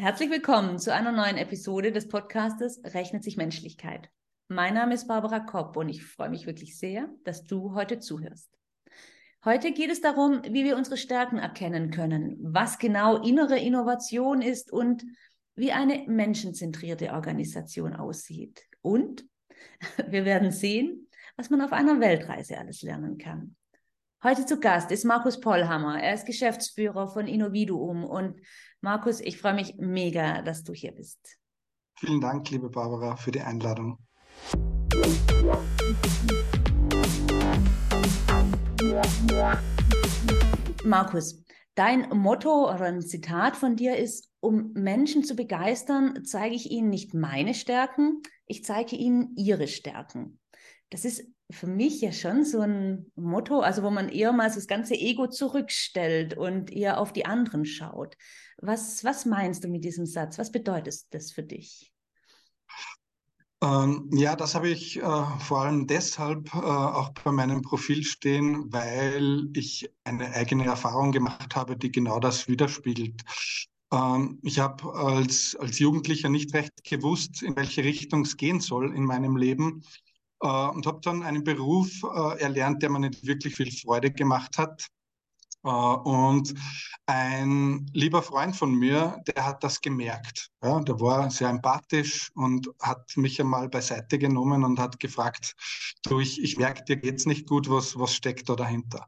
[0.00, 4.08] Herzlich willkommen zu einer neuen Episode des Podcastes Rechnet sich Menschlichkeit.
[4.48, 8.48] Mein Name ist Barbara Kopp und ich freue mich wirklich sehr, dass du heute zuhörst.
[9.44, 14.72] Heute geht es darum, wie wir unsere Stärken erkennen können, was genau innere Innovation ist
[14.72, 15.04] und
[15.54, 18.62] wie eine menschenzentrierte Organisation aussieht.
[18.80, 19.26] Und
[20.08, 23.54] wir werden sehen, was man auf einer Weltreise alles lernen kann.
[24.22, 25.98] Heute zu Gast ist Markus Pollhammer.
[25.98, 28.38] Er ist Geschäftsführer von Innoviduum und
[28.82, 31.38] Markus, ich freue mich mega, dass du hier bist.
[31.98, 33.96] Vielen Dank, liebe Barbara, für die Einladung.
[40.84, 41.42] Markus,
[41.74, 46.90] dein Motto oder ein Zitat von dir ist, um Menschen zu begeistern, zeige ich ihnen
[46.90, 50.38] nicht meine Stärken, ich zeige ihnen ihre Stärken.
[50.90, 54.66] Das ist für mich ja schon so ein Motto, also wo man eher mal das
[54.66, 58.16] ganze Ego zurückstellt und eher auf die anderen schaut.
[58.58, 60.38] Was, was meinst du mit diesem Satz?
[60.38, 61.92] Was bedeutet das für dich?
[63.62, 65.02] Ähm, ja, das habe ich äh,
[65.40, 71.54] vor allem deshalb äh, auch bei meinem Profil stehen, weil ich eine eigene Erfahrung gemacht
[71.56, 73.22] habe, die genau das widerspiegelt.
[73.92, 78.94] Ähm, ich habe als, als Jugendlicher nicht recht gewusst, in welche Richtung es gehen soll
[78.94, 79.82] in meinem Leben
[80.40, 84.58] äh, und habe dann einen Beruf äh, erlernt, der mir nicht wirklich viel Freude gemacht
[84.58, 84.86] hat.
[85.62, 86.54] Äh, und
[87.06, 90.50] ein lieber Freund von mir, der hat das gemerkt.
[90.62, 95.54] Ja, der war sehr empathisch und hat mich einmal beiseite genommen und hat gefragt,
[96.04, 99.06] du, ich, ich merke, dir geht's nicht gut, was, was steckt da dahinter?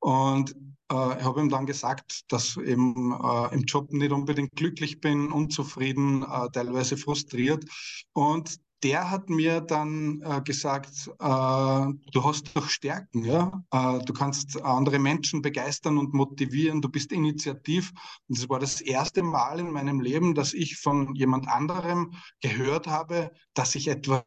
[0.00, 0.52] Und
[0.90, 5.30] äh, ich habe ihm dann gesagt, dass eben äh, im Job nicht unbedingt glücklich bin,
[5.30, 7.64] unzufrieden, teilweise frustriert.
[8.12, 13.62] Und der hat mir dann äh, gesagt, äh, du hast doch Stärken, ja.
[13.70, 17.92] Äh, du kannst andere Menschen begeistern und motivieren, du bist initiativ.
[18.28, 22.86] Und es war das erste Mal in meinem Leben, dass ich von jemand anderem gehört
[22.86, 24.24] habe, dass ich etwas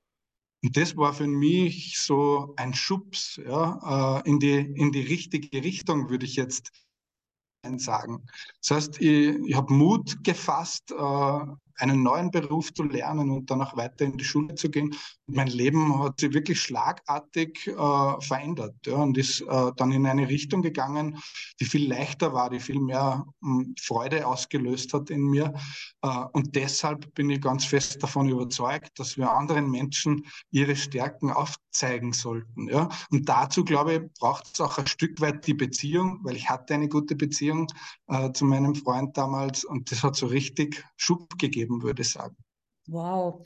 [0.63, 5.63] und das war für mich so ein Schubs ja, äh, in, die, in die richtige
[5.63, 6.71] Richtung, würde ich jetzt
[7.77, 8.25] sagen.
[8.61, 11.45] Das heißt, ich, ich habe Mut gefasst, äh,
[11.78, 14.96] einen neuen Beruf zu lernen und dann auch weiter in die Schule zu gehen.
[15.28, 20.28] Mein Leben hat sich wirklich schlagartig äh, verändert ja, und ist äh, dann in eine
[20.30, 21.18] Richtung gegangen,
[21.59, 25.53] die viel leichter war, die viel mehr mh, hm, Freude ausgelöst hat in mir.
[26.02, 31.31] Äh, und deshalb bin ich ganz fest davon überzeugt, dass wir anderen Menschen ihre Stärken
[31.31, 32.69] aufzeigen sollten.
[32.69, 32.90] Ja.
[33.12, 36.74] Und dazu, glaube ich, braucht es auch ein Stück weit die Beziehung, weil ich hatte
[36.74, 37.68] eine gute Beziehung
[38.07, 42.09] äh, zu meinem Freund damals und das hat so richtig Schub gegeben geben, würde ich
[42.09, 42.35] sagen.
[42.87, 43.45] Wow,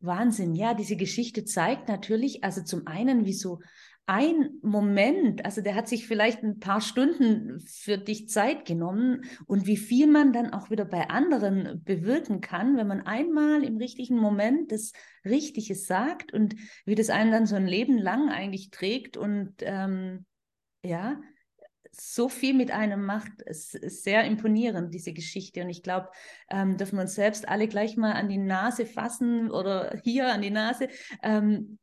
[0.00, 0.54] Wahnsinn.
[0.54, 3.60] Ja, diese Geschichte zeigt natürlich, also zum einen, wie so
[4.08, 9.66] ein Moment, also der hat sich vielleicht ein paar Stunden für dich Zeit genommen und
[9.66, 14.16] wie viel man dann auch wieder bei anderen bewirken kann, wenn man einmal im richtigen
[14.16, 14.92] Moment das
[15.24, 16.54] Richtige sagt und
[16.84, 20.24] wie das einen dann so ein Leben lang eigentlich trägt und ähm,
[20.84, 21.20] ja,
[21.98, 23.32] so viel mit einem macht.
[23.46, 25.62] Es ist sehr imponierend, diese Geschichte.
[25.62, 26.08] Und ich glaube,
[26.50, 30.42] ähm, dürfen wir uns selbst alle gleich mal an die Nase fassen oder hier an
[30.42, 30.88] die Nase.
[31.22, 31.78] Ähm,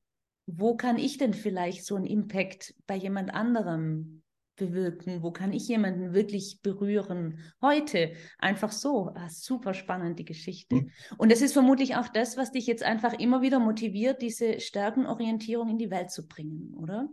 [0.46, 4.24] wo kann ich denn vielleicht so einen Impact bei jemand anderem
[4.56, 5.24] bewirken?
[5.24, 7.40] Wo kann ich jemanden wirklich berühren?
[7.62, 9.12] Heute einfach so.
[9.16, 10.76] Ah, super spannend, die Geschichte.
[10.76, 10.92] Mhm.
[11.18, 15.70] Und es ist vermutlich auch das, was dich jetzt einfach immer wieder motiviert, diese Stärkenorientierung
[15.70, 17.10] in die Welt zu bringen, oder?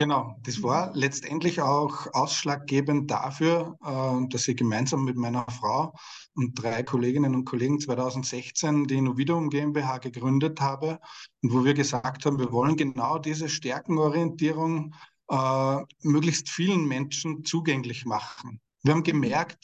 [0.00, 5.92] Genau, das war letztendlich auch ausschlaggebend dafür, äh, dass ich gemeinsam mit meiner Frau
[6.34, 10.98] und drei Kolleginnen und Kollegen 2016 die Innoviduum GmbH gegründet habe
[11.42, 14.94] und wo wir gesagt haben, wir wollen genau diese Stärkenorientierung
[15.28, 18.58] äh, möglichst vielen Menschen zugänglich machen.
[18.82, 19.58] Wir haben gemerkt,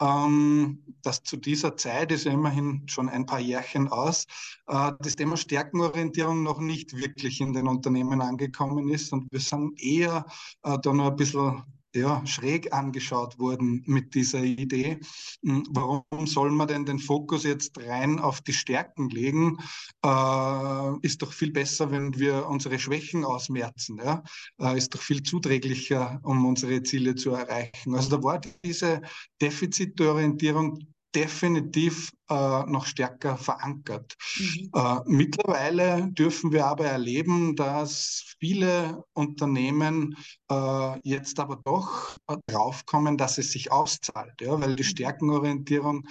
[0.00, 4.26] ähm, dass zu dieser Zeit, ist ja immerhin schon ein paar Jährchen aus,
[4.66, 9.80] äh, das Thema Stärkenorientierung noch nicht wirklich in den Unternehmen angekommen ist und wir sind
[9.80, 10.26] eher
[10.64, 11.62] äh, da noch ein bisschen
[11.94, 15.00] ja, schräg angeschaut wurden mit dieser Idee.
[15.42, 19.58] Hm, warum soll man denn den Fokus jetzt rein auf die Stärken legen?
[20.04, 23.98] Äh, ist doch viel besser, wenn wir unsere Schwächen ausmerzen.
[23.98, 24.22] Ja?
[24.60, 27.94] Äh, ist doch viel zuträglicher, um unsere Ziele zu erreichen.
[27.94, 29.02] Also da war diese
[29.40, 34.14] Defizitorientierung definitiv äh, noch stärker verankert.
[34.38, 34.70] Mhm.
[34.74, 40.16] Äh, mittlerweile dürfen wir aber erleben, dass viele Unternehmen
[40.50, 42.16] äh, jetzt aber doch
[42.46, 44.88] draufkommen, dass es sich auszahlt, ja, weil die mhm.
[44.88, 46.06] Stärkenorientierung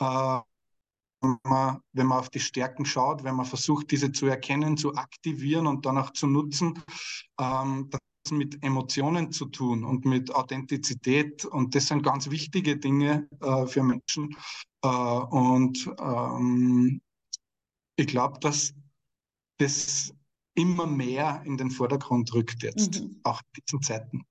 [0.00, 0.40] äh,
[1.20, 4.94] wenn man, wenn man auf die Stärken schaut, wenn man versucht, diese zu erkennen, zu
[4.94, 6.80] aktivieren und dann auch zu nutzen,
[7.40, 7.90] ähm,
[8.30, 11.44] mit Emotionen zu tun und mit Authentizität.
[11.44, 14.36] Und das sind ganz wichtige Dinge äh, für Menschen.
[14.82, 17.00] Äh, und ähm,
[17.96, 18.74] ich glaube, dass
[19.58, 20.14] das
[20.54, 23.20] immer mehr in den Vordergrund rückt jetzt, mhm.
[23.22, 24.22] auch in diesen Zeiten.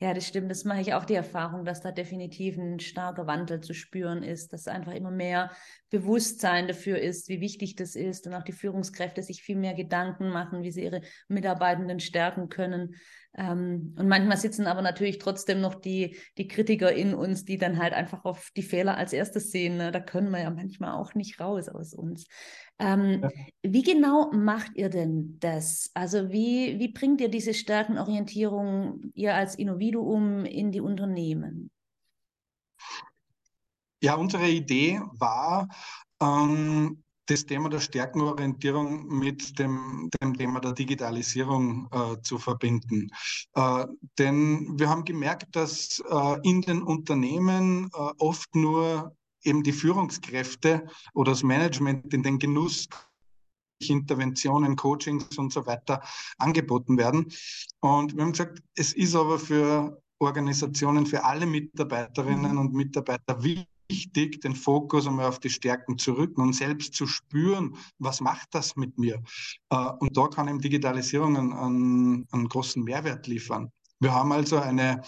[0.00, 0.50] Ja, das stimmt.
[0.50, 4.52] Das mache ich auch die Erfahrung, dass da definitiv ein starker Wandel zu spüren ist,
[4.52, 5.50] dass einfach immer mehr
[5.90, 10.30] Bewusstsein dafür ist, wie wichtig das ist und auch die Führungskräfte sich viel mehr Gedanken
[10.30, 12.94] machen, wie sie ihre Mitarbeitenden stärken können.
[13.36, 17.78] Ähm, und manchmal sitzen aber natürlich trotzdem noch die, die Kritiker in uns, die dann
[17.78, 19.76] halt einfach auf die Fehler als erstes sehen.
[19.76, 19.92] Ne?
[19.92, 22.26] Da können wir ja manchmal auch nicht raus aus uns.
[22.78, 23.30] Ähm, ja.
[23.62, 25.90] Wie genau macht ihr denn das?
[25.92, 31.70] Also wie, wie bringt ihr diese Stärkenorientierung ihr als Individuum in die Unternehmen?
[34.02, 35.68] Ja, unsere Idee war,
[36.20, 43.10] ähm, das Thema der Stärkenorientierung mit dem, dem Thema der Digitalisierung äh, zu verbinden.
[43.54, 43.86] Äh,
[44.18, 50.86] denn wir haben gemerkt, dass äh, in den Unternehmen äh, oft nur eben die Führungskräfte
[51.14, 52.88] oder das Management in den Genuss
[53.78, 56.00] Interventionen, Coachings und so weiter
[56.38, 57.30] angeboten werden.
[57.80, 62.58] Und wir haben gesagt, es ist aber für Organisationen, für alle Mitarbeiterinnen mhm.
[62.58, 67.06] und Mitarbeiter wichtig, wichtig, den Fokus einmal auf die Stärken zu rücken und selbst zu
[67.06, 69.22] spüren, was macht das mit mir.
[69.70, 73.70] Äh, und da kann eben Digitalisierung einen, einen, großen Mehrwert liefern.
[74.00, 75.02] Wir haben also eine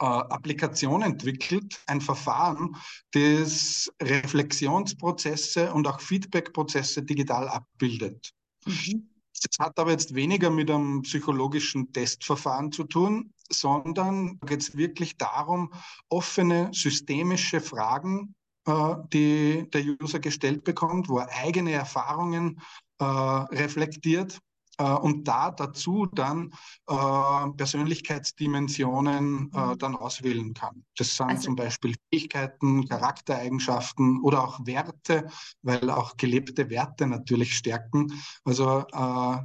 [0.00, 2.76] äh, Applikation entwickelt, ein Verfahren,
[3.12, 8.32] das Reflexionsprozesse und auch Feedbackprozesse digital abbildet.
[8.66, 9.09] Mhm.
[9.42, 15.16] Das hat aber jetzt weniger mit einem psychologischen Testverfahren zu tun, sondern geht es wirklich
[15.16, 15.72] darum,
[16.08, 18.34] offene systemische Fragen,
[18.66, 22.60] äh, die der User gestellt bekommt, wo er eigene Erfahrungen
[22.98, 24.40] äh, reflektiert
[24.82, 26.52] und da dazu dann
[26.86, 29.78] äh, Persönlichkeitsdimensionen äh, mhm.
[29.78, 30.84] dann auswählen kann.
[30.96, 35.28] Das sind also, zum Beispiel Fähigkeiten, Charaktereigenschaften oder auch Werte,
[35.62, 38.12] weil auch gelebte Werte natürlich stärken.
[38.44, 39.38] Also äh,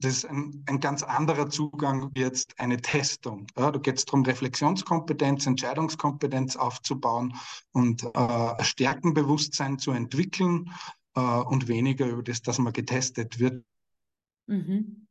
[0.00, 3.46] das ist ein, ein, ganz anderer Zugang wie jetzt eine Testung.
[3.56, 7.34] Ja, da geht es darum, Reflexionskompetenz, Entscheidungskompetenz aufzubauen
[7.72, 10.70] und äh, Stärkenbewusstsein zu entwickeln
[11.14, 13.64] äh, und weniger über das, dass man getestet wird.
[14.46, 15.06] Mhm.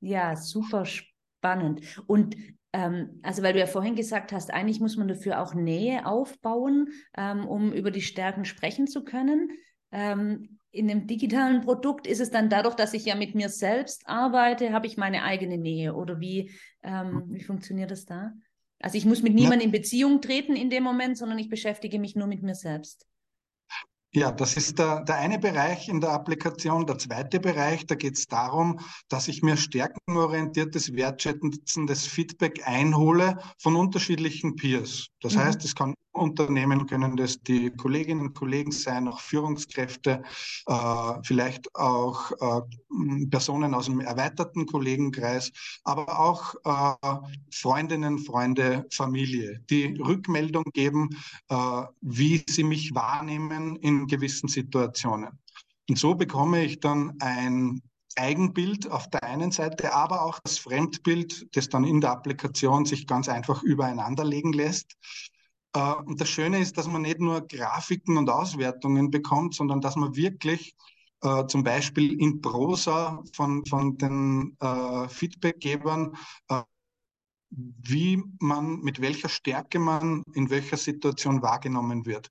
[0.00, 1.82] Ja, super spannend.
[2.06, 2.36] Und
[2.72, 6.88] ähm, also weil du ja vorhin gesagt hast, eigentlich muss man dafür auch Nähe aufbauen,
[7.16, 9.50] ähm, um über die Stärken sprechen zu können.
[9.92, 14.08] Ähm, in dem digitalen Produkt ist es dann dadurch, dass ich ja mit mir selbst
[14.08, 16.50] arbeite, habe ich meine eigene Nähe oder wie,
[16.82, 18.32] ähm, wie funktioniert das da?
[18.80, 22.16] Also ich muss mit niemandem in Beziehung treten in dem Moment, sondern ich beschäftige mich
[22.16, 23.06] nur mit mir selbst.
[24.16, 26.86] Ja, das ist der, der eine Bereich in der Applikation.
[26.86, 28.78] Der zweite Bereich, da geht es darum,
[29.08, 35.08] dass ich mir stärkenorientiertes, wertschätzendes Feedback einhole von unterschiedlichen Peers.
[35.20, 35.40] Das mhm.
[35.40, 40.22] heißt, es kann Unternehmen können das die Kolleginnen und Kollegen sein, auch Führungskräfte,
[40.66, 45.50] äh, vielleicht auch äh, Personen aus dem erweiterten Kollegenkreis,
[45.82, 47.22] aber auch äh,
[47.52, 51.10] Freundinnen, Freunde, Familie, die Rückmeldung geben,
[52.00, 55.38] wie sie mich wahrnehmen in gewissen Situationen.
[55.88, 57.82] Und so bekomme ich dann ein
[58.16, 63.06] Eigenbild auf der einen Seite, aber auch das Fremdbild, das dann in der Applikation sich
[63.06, 64.96] ganz einfach übereinander legen lässt.
[65.74, 69.96] Äh, und das Schöne ist, dass man nicht nur Grafiken und Auswertungen bekommt, sondern dass
[69.96, 70.74] man wirklich
[71.22, 76.16] äh, zum Beispiel in Prosa von, von den äh, Feedbackgebern,
[76.48, 76.62] äh,
[77.50, 82.30] wie man, mit welcher Stärke man in welcher Situation wahrgenommen wird.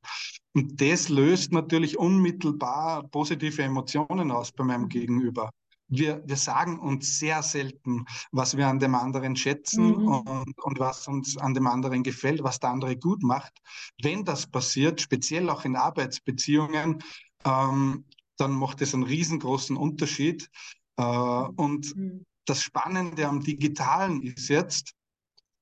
[0.54, 5.50] Und das löst natürlich unmittelbar positive Emotionen aus bei meinem Gegenüber
[5.88, 10.08] wir, wir sagen uns sehr selten, was wir an dem anderen schätzen mhm.
[10.08, 13.54] und, und was uns an dem anderen gefällt, was der andere gut macht.
[14.02, 17.04] Wenn das passiert, speziell auch in Arbeitsbeziehungen,
[17.46, 18.06] ähm,
[18.38, 20.50] dann macht es einen riesengroßen Unterschied.
[20.98, 22.26] Äh, und mhm.
[22.46, 24.94] das Spannende am Digitalen ist jetzt,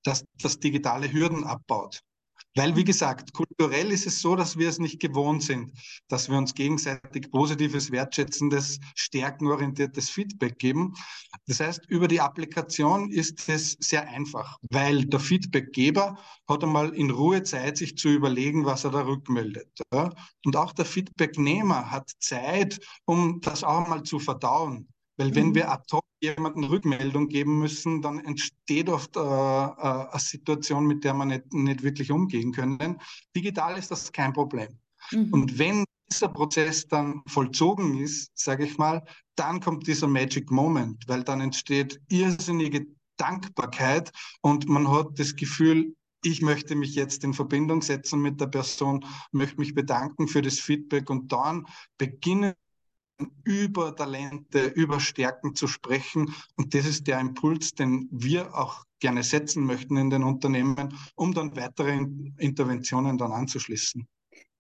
[0.04, 2.02] dass das digitale Hürden abbaut.
[2.56, 5.72] Weil, wie gesagt, kulturell ist es so, dass wir es nicht gewohnt sind,
[6.10, 10.94] dass wir uns gegenseitig positives, wertschätzendes, stärkenorientiertes Feedback geben.
[11.48, 16.18] Das heißt, über die Applikation ist es sehr einfach, weil der Feedbackgeber
[16.50, 19.70] hat einmal in Ruhe Zeit, sich zu überlegen, was er da rückmeldet.
[20.44, 24.91] Und auch der Feedbacknehmer hat Zeit, um das auch mal zu verdauen.
[25.22, 25.56] Weil wenn mhm.
[25.56, 31.04] wir ad hoc jemanden Rückmeldung geben müssen, dann entsteht oft äh, äh, eine Situation, mit
[31.04, 33.00] der man nicht, nicht wirklich umgehen können.
[33.36, 34.80] Digital ist das kein Problem.
[35.12, 35.30] Mhm.
[35.32, 39.04] Und wenn dieser Prozess dann vollzogen ist, sage ich mal,
[39.36, 42.88] dann kommt dieser Magic Moment, weil dann entsteht irrsinnige
[43.18, 44.12] Dankbarkeit
[44.42, 49.06] und man hat das Gefühl, ich möchte mich jetzt in Verbindung setzen mit der Person,
[49.32, 51.68] möchte mich bedanken für das Feedback und dann
[52.00, 52.54] beginnen
[53.44, 56.34] über Talente, über Stärken zu sprechen.
[56.56, 61.34] Und das ist der Impuls, den wir auch gerne setzen möchten in den Unternehmen, um
[61.34, 62.06] dann weitere
[62.38, 64.08] Interventionen dann anzuschließen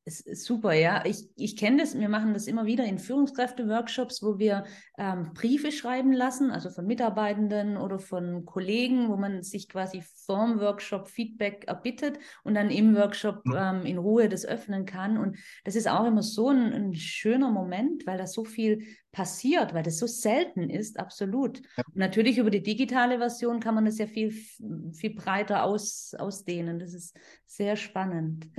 [0.05, 1.05] ist super, ja.
[1.05, 4.65] Ich, ich kenne das, wir machen das immer wieder in Führungskräfte-Workshops, wo wir
[4.97, 10.59] ähm, Briefe schreiben lassen, also von Mitarbeitenden oder von Kollegen, wo man sich quasi vorm
[10.59, 15.19] Workshop Feedback erbittet und dann im Workshop ähm, in Ruhe das öffnen kann.
[15.19, 19.73] Und das ist auch immer so ein, ein schöner Moment, weil da so viel passiert,
[19.73, 21.61] weil das so selten ist, absolut.
[21.77, 26.79] Und natürlich über die digitale Version kann man das ja viel, viel breiter aus, ausdehnen.
[26.79, 27.15] Das ist
[27.45, 28.49] sehr spannend.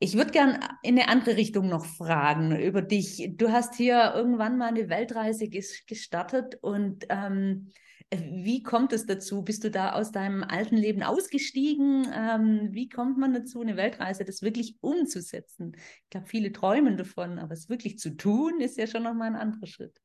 [0.00, 3.30] Ich würde gern in eine andere Richtung noch fragen über dich.
[3.36, 7.72] Du hast hier irgendwann mal eine Weltreise gestartet und ähm,
[8.10, 9.42] wie kommt es dazu?
[9.42, 12.06] Bist du da aus deinem alten Leben ausgestiegen?
[12.14, 15.72] Ähm, wie kommt man dazu, eine Weltreise das wirklich umzusetzen?
[15.76, 19.36] Ich glaube, viele träumen davon, aber es wirklich zu tun, ist ja schon nochmal ein
[19.36, 20.00] anderer Schritt.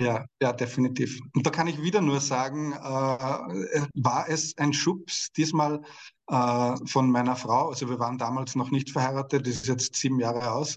[0.00, 1.20] Ja, ja, definitiv.
[1.34, 2.76] Und da kann ich wieder nur sagen, äh,
[3.94, 5.82] war es ein Schubs diesmal
[6.28, 7.68] äh, von meiner Frau.
[7.68, 10.76] Also wir waren damals noch nicht verheiratet, das ist jetzt sieben Jahre aus.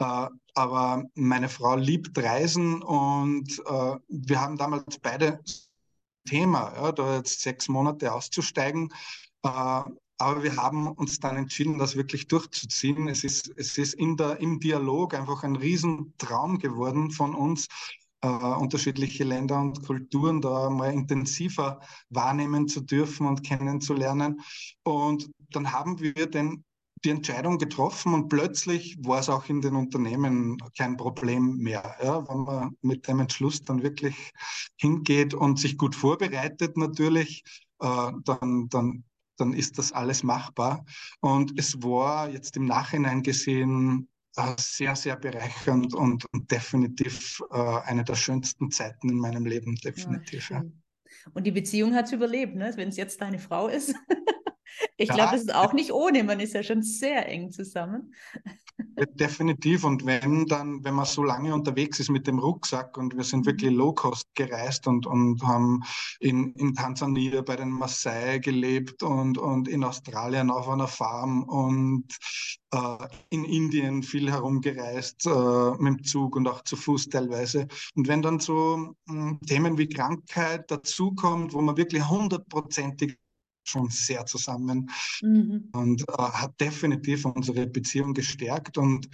[0.00, 5.40] Äh, aber meine Frau liebt Reisen und äh, wir haben damals beide
[6.26, 8.92] Thema, ja, da jetzt sechs Monate auszusteigen.
[9.44, 9.82] Äh,
[10.18, 13.06] aber wir haben uns dann entschieden, das wirklich durchzuziehen.
[13.06, 17.68] Es ist, es ist in der, im Dialog einfach ein Riesentraum geworden von uns,
[18.26, 21.80] äh, unterschiedliche Länder und Kulturen da mal intensiver
[22.10, 24.40] wahrnehmen zu dürfen und kennenzulernen.
[24.82, 26.64] Und dann haben wir den,
[27.04, 31.96] die Entscheidung getroffen und plötzlich war es auch in den Unternehmen kein Problem mehr.
[32.02, 34.32] Ja, wenn man mit dem Entschluss dann wirklich
[34.76, 37.44] hingeht und sich gut vorbereitet natürlich,
[37.80, 39.04] äh, dann, dann
[39.38, 40.86] dann ist das alles machbar.
[41.20, 44.08] Und es war jetzt im Nachhinein gesehen
[44.58, 50.50] sehr, sehr bereichernd und, und definitiv äh, eine der schönsten Zeiten in meinem Leben, definitiv.
[50.50, 50.62] Ja,
[51.34, 52.72] und die Beziehung hat es überlebt, ne?
[52.76, 53.94] wenn es jetzt deine Frau ist.
[54.96, 58.14] ich glaube, das ist auch nicht ohne, man ist ja schon sehr eng zusammen.
[59.14, 59.84] Definitiv.
[59.84, 63.40] Und wenn dann, wenn man so lange unterwegs ist mit dem Rucksack und wir sind
[63.40, 63.46] mhm.
[63.46, 65.82] wirklich Low-Cost gereist und, und haben
[66.20, 72.06] in, in Tansania bei den Maasai gelebt und, und in Australien auf einer Farm und
[72.72, 77.68] äh, in Indien viel herumgereist, äh, mit dem Zug und auch zu Fuß teilweise.
[77.94, 83.18] Und wenn dann so mh, hm, Themen wie Krankheit dazukommt, wo man wirklich hundertprozentig
[83.68, 84.90] schon sehr zusammen
[85.22, 85.70] mhm.
[85.72, 89.06] und äh, hat definitiv unsere Beziehung gestärkt und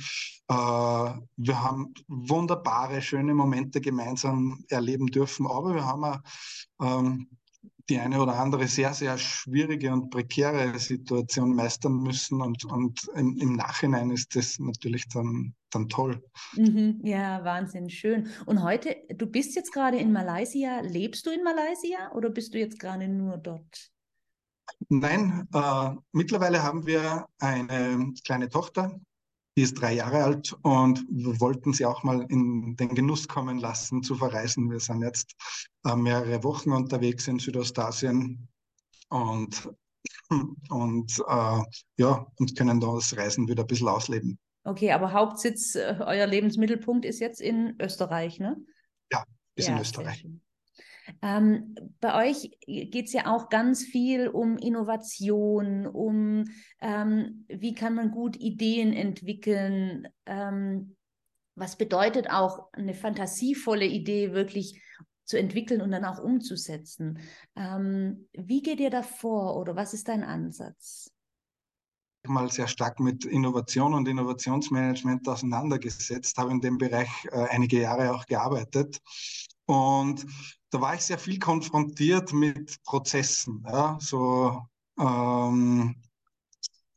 [0.49, 6.19] äh, wir haben wunderbare, schöne Momente gemeinsam erleben dürfen, aber wir haben auch
[6.81, 7.29] ähm,
[7.89, 13.37] die eine oder andere sehr, sehr schwierige und prekäre Situation meistern müssen und, und im,
[13.39, 16.23] im Nachhinein ist das natürlich dann, dann toll.
[16.55, 18.29] Mhm, ja, Wahnsinn, schön.
[18.47, 22.59] Und heute, du bist jetzt gerade in Malaysia, lebst du in Malaysia oder bist du
[22.59, 23.92] jetzt gerade nur dort?
[24.88, 29.00] Nein, äh, mittlerweile haben wir eine kleine Tochter,
[29.57, 33.59] die ist drei Jahre alt und wir wollten sie auch mal in den Genuss kommen
[33.59, 34.71] lassen zu verreisen.
[34.71, 35.35] Wir sind jetzt
[35.85, 38.49] äh, mehrere Wochen unterwegs in Südostasien
[39.09, 39.71] und,
[40.71, 41.62] und äh,
[41.99, 44.38] ja, und können das Reisen wieder ein bisschen ausleben.
[44.64, 48.57] Okay, aber Hauptsitz, äh, euer Lebensmittelpunkt ist jetzt in Österreich, ne?
[49.11, 50.26] Ja, ist ja, in Österreich.
[51.21, 56.45] Ähm, bei euch geht es ja auch ganz viel um Innovation, um
[56.81, 60.09] ähm, wie kann man gut Ideen entwickeln.
[60.27, 60.97] Ähm,
[61.55, 64.83] was bedeutet auch eine fantasievolle Idee wirklich
[65.25, 67.19] zu entwickeln und dann auch umzusetzen?
[67.57, 71.13] Ähm, wie geht ihr da vor oder was ist dein Ansatz?
[72.27, 78.15] mal sehr stark mit Innovation und Innovationsmanagement auseinandergesetzt, habe in dem Bereich äh, einige Jahre
[78.15, 79.01] auch gearbeitet.
[79.73, 80.26] Und
[80.69, 84.61] da war ich sehr viel konfrontiert mit Prozessen, ja, so
[84.99, 85.97] ähm,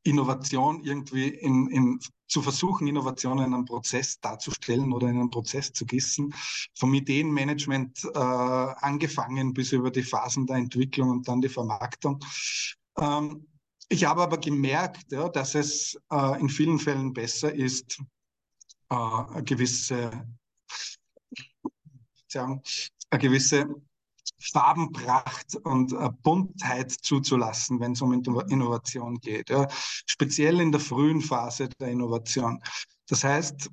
[0.03, 5.71] Innovation irgendwie in, in, zu versuchen, Innovation in einem Prozess darzustellen oder in einen Prozess
[5.71, 6.33] zu gießen,
[6.73, 12.19] vom Ideenmanagement äh, angefangen bis über die Phasen der Entwicklung und dann die Vermarktung.
[12.97, 13.47] Ähm,
[13.87, 18.01] ich habe aber gemerkt, ja, dass es äh, in vielen Fällen besser ist,
[18.89, 20.27] äh, gewisse
[22.35, 22.61] sagen,
[23.09, 23.67] eine gewisse
[24.39, 29.49] Farbenpracht und Buntheit zuzulassen, wenn es um Innovation geht.
[29.49, 29.67] Ja.
[30.05, 32.61] Speziell in der frühen Phase der Innovation.
[33.07, 33.69] Das heißt,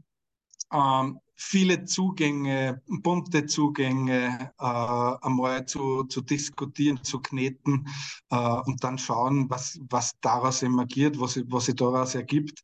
[0.72, 7.86] ähm, viele Zugänge, bunte Zugänge äh, einmal zu, zu diskutieren, zu kneten
[8.30, 12.60] äh, und dann schauen, was, was daraus emergiert, was, was sich daraus ergibt.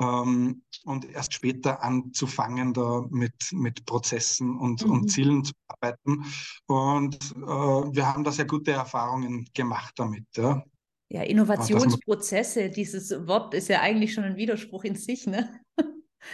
[0.00, 4.92] Ähm, und erst später anzufangen, da mit, mit Prozessen und, mhm.
[4.92, 6.24] und Zielen zu arbeiten.
[6.66, 10.26] Und äh, wir haben da sehr gute Erfahrungen gemacht damit.
[10.36, 10.62] Ja.
[11.08, 15.60] Ja, Innovationsprozesse, dieses Wort ist ja eigentlich schon ein Widerspruch in sich, ne?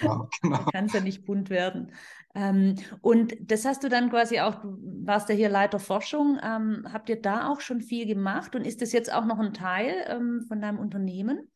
[0.01, 0.65] Ja, genau.
[0.73, 1.93] Kann es ja nicht bunt werden.
[2.35, 6.87] Ähm, und das hast du dann quasi auch, du warst ja hier Leiter Forschung, ähm,
[6.91, 10.07] habt ihr da auch schon viel gemacht und ist das jetzt auch noch ein Teil
[10.09, 11.51] ähm, von deinem Unternehmen?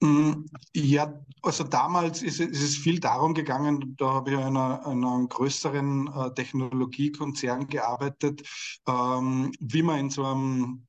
[0.00, 4.82] Mm, ja, also damals ist, ist, es viel darum gegangen, da habe ich in einer,
[4.86, 8.42] in einem größeren äh, Technologiekonzern gearbeitet,
[8.86, 10.86] ähm, wie man in so einem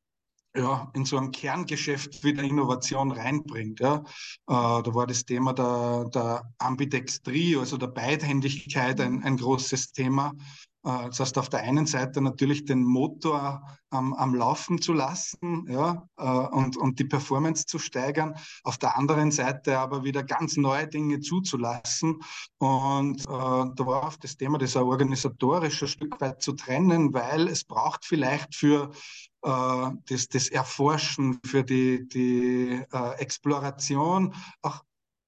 [0.56, 3.80] ja, in so ein Kerngeschäft wieder Innovation reinbringt.
[3.80, 3.98] Ja.
[3.98, 4.04] Äh,
[4.48, 10.34] da war das Thema der, der Ambidextrie, also der Beidhändigkeit, ein, ein großes Thema.
[10.86, 15.66] Äh, das heißt, auf der einen Seite natürlich den Motor ähm, am Laufen zu lassen
[15.68, 20.58] ja, äh, und, und die Performance zu steigern, auf der anderen Seite aber wieder ganz
[20.58, 22.20] neue Dinge zuzulassen.
[22.60, 27.48] Und äh, da war auch das Thema, das organisatorisch ein Stück weit zu trennen, weil
[27.48, 28.92] es braucht vielleicht für
[29.42, 34.82] äh, das, das Erforschen, für die, die äh, Exploration, auch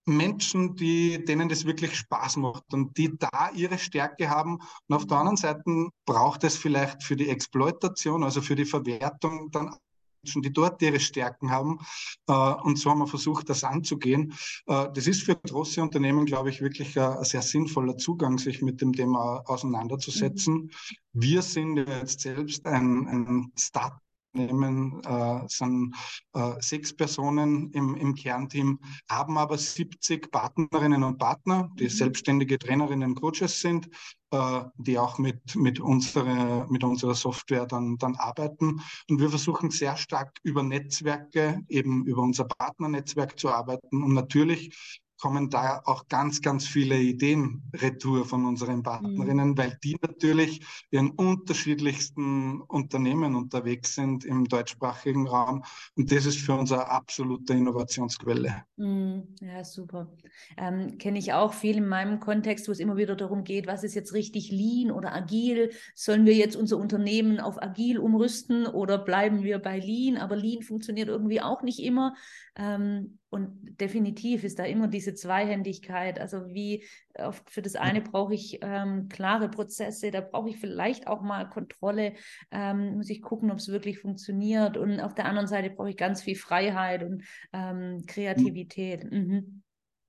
[0.08, 4.60] Menschen, die, denen das wirklich Spaß macht und die da ihre Stärke haben.
[4.88, 9.52] Und auf der anderen Seite braucht es vielleicht für die Exploitation, also für die Verwertung,
[9.52, 9.76] dann
[10.24, 11.80] Menschen, die dort ihre Stärken haben.
[12.28, 14.34] Äh, und so haben wir versucht, das anzugehen.
[14.68, 18.82] Äh, das ist für große Unternehmen, glaube ich, wirklich ein, sehr sinnvoller Zugang, sich mit
[18.82, 20.54] dem Thema auseinanderzusetzen.
[20.54, 20.72] Mhm.
[21.14, 24.00] Wir sind jetzt selbst ein, ein Start
[24.38, 25.96] nehmen, äh, sind
[26.34, 28.80] äh, sechs Personen im, im Kernteam,
[29.10, 31.90] haben aber 70 Partnerinnen und Partner, die mhm.
[31.90, 33.90] selbstständige Trainerinnen und Coaches sind,
[34.32, 38.82] äh, die auch mit, mit, unserer, mit unserer Software dann, dann arbeiten.
[39.10, 44.04] Und wir versuchen sehr stark über Netzwerke, eben über unser Partnernetzwerk zu arbeiten.
[44.04, 49.58] Und natürlich kommen da auch ganz, ganz viele Ideen retour von unseren Partnerinnen, mhm.
[49.58, 55.64] weil die natürlich in unterschiedlichsten Unternehmen unterwegs sind im deutschsprachigen Raum.
[55.96, 58.64] Und das ist für uns eine absolute Innovationsquelle.
[58.78, 59.36] Mhm.
[59.42, 60.12] Ja, super.
[60.56, 63.84] Ähm, Kenne ich auch viel in meinem Kontext, wo es immer wieder darum geht, was
[63.84, 65.72] ist jetzt richtig lean oder agil?
[65.96, 70.18] Sollen wir jetzt unser Unternehmen auf agil umrüsten oder bleiben wir bei lean?
[70.18, 72.16] Aber lean funktioniert irgendwie auch nicht immer.
[72.56, 76.20] Ähm, und definitiv ist da immer diese Zweihändigkeit.
[76.20, 76.86] Also wie
[77.18, 81.50] oft für das eine brauche ich ähm, klare Prozesse, da brauche ich vielleicht auch mal
[81.50, 82.14] Kontrolle,
[82.52, 84.78] ähm, muss ich gucken, ob es wirklich funktioniert.
[84.78, 89.12] Und auf der anderen Seite brauche ich ganz viel Freiheit und ähm, Kreativität.
[89.12, 89.64] Mhm.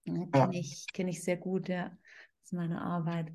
[0.05, 0.51] Kenne ja.
[0.53, 1.89] ich, kenn ich sehr gut, ja.
[1.89, 3.33] Das ist meine Arbeit.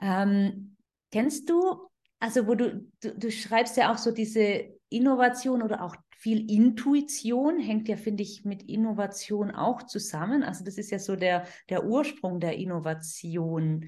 [0.00, 0.76] Ähm,
[1.12, 5.96] kennst du, also wo du, du, du schreibst ja auch so diese Innovation oder auch
[6.18, 10.42] viel Intuition hängt ja, finde ich, mit Innovation auch zusammen.
[10.42, 13.86] Also das ist ja so der, der Ursprung der Innovation.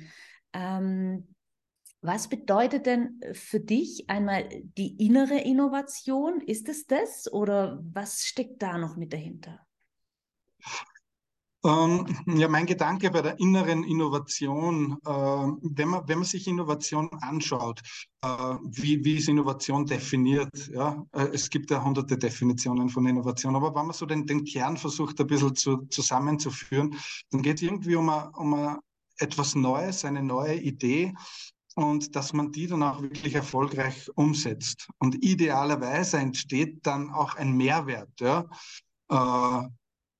[0.52, 1.34] Ähm,
[2.00, 6.40] was bedeutet denn für dich einmal die innere Innovation?
[6.40, 9.66] Ist es das oder was steckt da noch mit dahinter?
[11.64, 17.10] Ähm, ja, mein Gedanke bei der inneren Innovation, äh, wenn, man, wenn man sich Innovation
[17.20, 17.80] anschaut,
[18.22, 18.28] äh,
[18.62, 20.68] wie, wie ist Innovation definiert?
[20.68, 21.04] Ja?
[21.12, 24.76] Äh, es gibt ja hunderte Definitionen von Innovation, aber wenn man so den, den Kern
[24.76, 26.96] versucht, ein bisschen zu, zusammenzuführen,
[27.30, 28.78] dann geht es irgendwie um, a, um a
[29.18, 31.12] etwas Neues, eine neue Idee,
[31.74, 34.88] und dass man die dann auch wirklich erfolgreich umsetzt.
[34.98, 38.10] Und idealerweise entsteht dann auch ein Mehrwert.
[38.20, 38.46] Ja?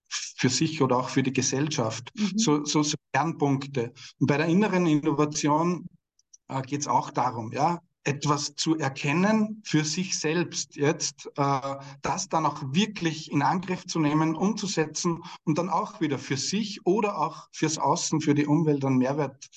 [0.09, 2.11] Für sich oder auch für die Gesellschaft.
[2.15, 2.39] Mhm.
[2.39, 3.93] So, so, so Kernpunkte.
[4.19, 5.89] Und bei der inneren Innovation
[6.49, 12.29] äh, geht es auch darum, ja, etwas zu erkennen für sich selbst jetzt, äh, das
[12.29, 17.19] dann auch wirklich in Angriff zu nehmen, umzusetzen und dann auch wieder für sich oder
[17.19, 19.49] auch fürs Außen, für die Umwelt einen Mehrwert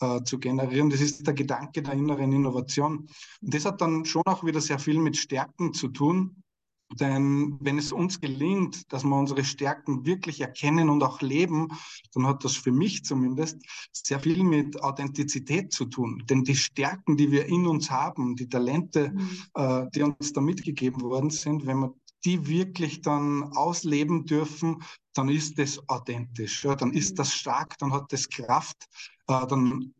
[0.00, 0.90] äh, zu generieren.
[0.90, 3.08] Das ist der Gedanke der inneren Innovation.
[3.42, 6.42] Und das hat dann schon auch wieder sehr viel mit Stärken zu tun.
[6.94, 11.68] Denn wenn es uns gelingt, dass wir unsere Stärken wirklich erkennen und auch leben,
[12.14, 13.58] dann hat das für mich zumindest
[13.92, 16.22] sehr viel mit Authentizität zu tun.
[16.30, 19.30] Denn die Stärken, die wir in uns haben, die Talente, mhm.
[19.54, 24.82] äh, die uns da mitgegeben worden sind, wenn wir die wirklich dann ausleben dürfen,
[25.14, 27.16] dann ist das authentisch, ja, dann ist mhm.
[27.16, 28.88] das stark, dann hat das Kraft,
[29.28, 29.94] äh, dann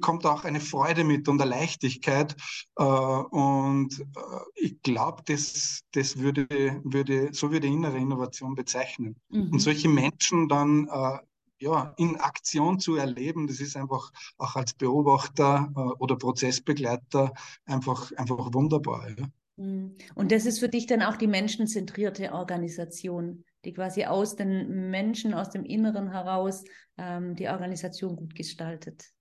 [0.00, 2.36] kommt auch eine Freude mit und eine Leichtigkeit.
[2.76, 6.46] Äh, und äh, ich glaube, das, das würde,
[6.84, 9.16] würde, so würde innere Innovation bezeichnen.
[9.28, 9.52] Mhm.
[9.52, 11.18] Und solche Menschen dann äh,
[11.58, 17.32] ja, in Aktion zu erleben, das ist einfach auch als Beobachter äh, oder Prozessbegleiter
[17.66, 19.08] einfach, einfach wunderbar.
[19.16, 19.26] Ja.
[19.56, 19.96] Mhm.
[20.14, 25.34] Und das ist für dich dann auch die menschenzentrierte Organisation, die quasi aus den Menschen,
[25.34, 26.64] aus dem Inneren heraus
[26.98, 29.12] ähm, die Organisation gut gestaltet.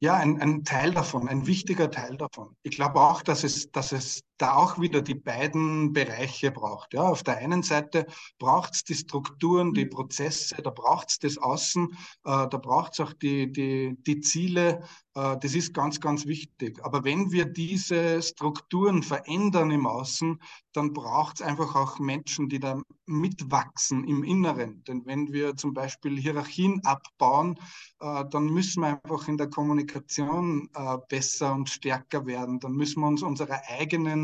[0.00, 2.56] Ja, ein, ein Teil davon, ein wichtiger Teil davon.
[2.62, 6.94] Ich glaube auch, dass es, dass es da auch wieder die beiden Bereiche braucht.
[6.94, 8.06] Ja, auf der einen Seite
[8.38, 11.90] braucht es die Strukturen, die Prozesse, da braucht es das Außen,
[12.24, 14.82] äh, da braucht es auch die, die, die Ziele.
[15.14, 16.84] Äh, das ist ganz, ganz wichtig.
[16.84, 20.40] Aber wenn wir diese Strukturen verändern im Außen,
[20.72, 24.82] dann braucht es einfach auch Menschen, die da mitwachsen im Inneren.
[24.84, 27.56] Denn wenn wir zum Beispiel Hierarchien abbauen,
[28.00, 32.58] äh, dann müssen wir einfach in der Kommunikation äh, besser und stärker werden.
[32.58, 34.23] Dann müssen wir uns unsere eigenen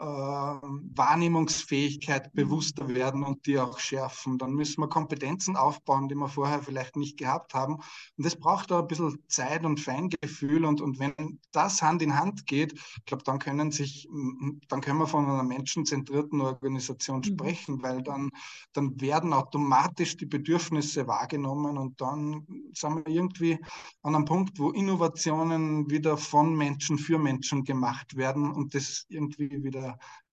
[0.00, 2.36] Wahrnehmungsfähigkeit mhm.
[2.36, 4.38] bewusster werden und die auch schärfen.
[4.38, 7.74] Dann müssen wir Kompetenzen aufbauen, die wir vorher vielleicht nicht gehabt haben.
[7.74, 10.64] Und das braucht auch ein bisschen Zeit und Feingefühl.
[10.64, 14.08] Und, und wenn das Hand in Hand geht, ich glaube, dann können sich,
[14.68, 17.24] dann können wir von einer menschenzentrierten Organisation mhm.
[17.24, 18.30] sprechen, weil dann,
[18.72, 23.58] dann werden automatisch die Bedürfnisse wahrgenommen und dann sind wir irgendwie
[24.02, 29.62] an einem Punkt, wo Innovationen wieder von Menschen für Menschen gemacht werden und das irgendwie
[29.62, 29.89] wieder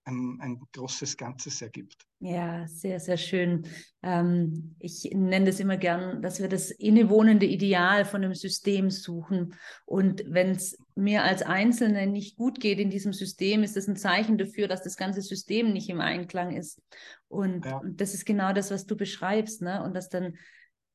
[0.08, 2.06] ein, ein großes Ganzes ergibt.
[2.20, 3.68] Ja, sehr, sehr schön.
[4.02, 9.54] Ähm, ich nenne das immer gern, dass wir das innewohnende Ideal von einem System suchen.
[9.86, 13.98] Und wenn es mir als Einzelne nicht gut geht in diesem System, ist das ein
[13.98, 16.82] Zeichen dafür, dass das ganze System nicht im Einklang ist.
[17.28, 17.82] Und, ja.
[17.86, 19.62] das ist genau das, was du beschreibst.
[19.62, 19.84] Ne?
[19.84, 20.38] Und dass dann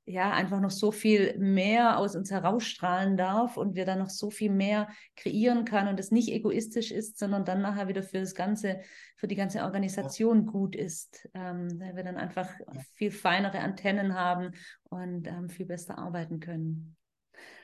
[0.04, 4.30] ja einfach noch so viel mehr aus uns herausstrahlen darf und wir dann noch so
[4.30, 8.34] viel mehr kreieren kann und es nicht egoistisch ist, sondern dann nachher wieder für das
[8.34, 8.80] ganze,
[9.16, 12.48] für die ganze Organisation gut ist, ähm, weil wir dann einfach
[12.94, 14.52] viel feinere Antennen haben
[14.84, 16.96] und ähm, viel besser arbeiten können.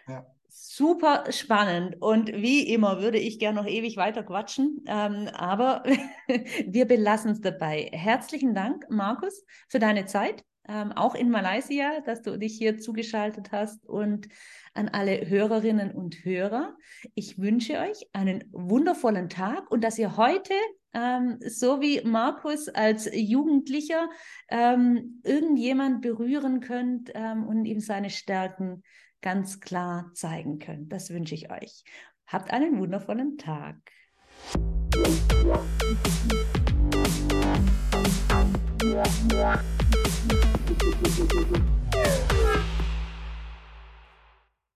[0.06, 0.26] Ja.
[0.50, 5.82] Super spannend und wie immer würde ich gerne noch ewig weiter quatschen, ähm, aber
[6.66, 7.90] wir belassen es dabei.
[7.92, 13.52] Herzlichen Dank, Markus, für deine Zeit ähm, auch in Malaysia, dass du dich hier zugeschaltet
[13.52, 14.28] hast und
[14.74, 16.76] an alle Hörerinnen und Hörer.
[17.14, 20.54] Ich wünsche euch einen wundervollen Tag und dass ihr heute,
[20.92, 24.08] ähm, so wie Markus als Jugendlicher,
[24.48, 28.82] ähm, irgendjemand berühren könnt ähm, und ihm seine Stärken
[29.20, 30.92] ganz klar zeigen könnt.
[30.92, 31.82] Das wünsche ich euch.
[32.26, 33.76] Habt einen wundervollen Tag.